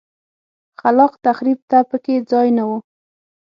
خلاق 0.79 1.13
تخریب 1.25 1.59
ته 1.69 1.77
په 1.89 1.97
کې 2.03 2.15
ځای 2.31 2.47
نه 2.57 2.63
و. 2.69 2.71